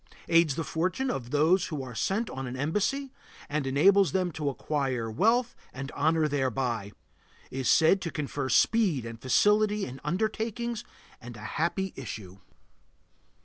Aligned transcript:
Aids 0.27 0.55
the 0.55 0.63
fortunes 0.63 1.11
of 1.11 1.29
those 1.29 1.67
who 1.67 1.83
are 1.83 1.93
sent 1.93 2.27
on 2.31 2.47
an 2.47 2.55
embassy, 2.55 3.13
and 3.47 3.67
enables 3.67 4.13
them 4.13 4.31
to 4.31 4.49
acquire 4.49 5.11
wealth 5.11 5.55
and 5.71 5.91
honor 5.91 6.27
thereby. 6.27 6.91
Is 7.51 7.69
said 7.69 8.01
to 8.01 8.09
confer 8.11 8.49
speed 8.49 9.05
and 9.05 9.21
facility 9.21 9.85
in 9.85 10.01
undertakings 10.03 10.83
and 11.21 11.37
a 11.37 11.41
happy 11.61 11.93
issue. 11.95 12.39